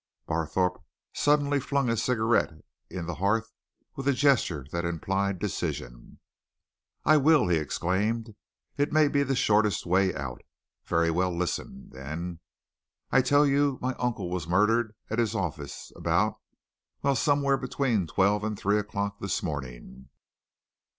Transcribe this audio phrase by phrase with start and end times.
[0.27, 2.51] Barthorpe suddenly flung his cigarette
[2.89, 3.51] in the hearth
[3.95, 6.17] with a gesture that implied decision.
[7.05, 8.33] "I will!" he exclaimed.
[8.77, 10.41] "It may be the shortest way out.
[10.85, 12.39] Very well listen, then.
[13.11, 16.39] I tell you my uncle was murdered at his office about
[17.03, 20.09] well, somewhere between twelve and three o'clock this morning.